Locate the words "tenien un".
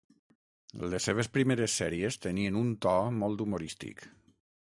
2.25-2.73